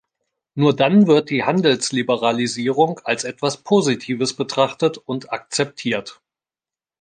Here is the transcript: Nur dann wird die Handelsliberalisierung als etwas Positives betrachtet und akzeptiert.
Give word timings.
Nur 0.55 0.75
dann 0.75 1.05
wird 1.05 1.29
die 1.29 1.43
Handelsliberalisierung 1.43 2.99
als 3.03 3.23
etwas 3.23 3.57
Positives 3.61 4.35
betrachtet 4.35 4.97
und 4.97 5.31
akzeptiert. 5.31 6.23